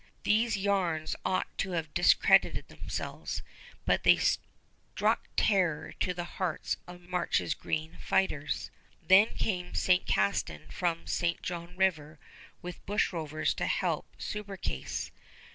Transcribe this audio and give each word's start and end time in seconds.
These 0.23 0.57
yarns 0.57 1.15
ought 1.23 1.55
to 1.59 1.73
have 1.73 1.93
discredited 1.93 2.69
themselves, 2.69 3.43
but 3.85 4.01
they 4.01 4.17
struck 4.17 5.27
terror 5.37 5.91
to 5.99 6.11
the 6.11 6.23
hearts 6.23 6.77
of 6.87 7.01
March's 7.01 7.53
green 7.53 7.99
fighters. 8.01 8.71
Then 9.03 9.35
came 9.35 9.75
St. 9.75 10.07
Castin 10.07 10.71
from 10.71 11.05
St. 11.05 11.43
John 11.43 11.75
River 11.77 12.17
with 12.63 12.83
bushrovers 12.87 13.53
to 13.57 13.67
help 13.67 14.07
Subercase. 14.17 15.11